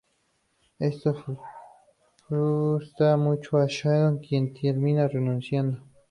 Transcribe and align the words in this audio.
Esto 0.79 1.13
frustra 2.27 3.17
mucho 3.17 3.57
a 3.57 3.67
Shannon, 3.69 4.17
quien 4.17 4.51
termina 4.51 5.07
renunciando. 5.07 5.77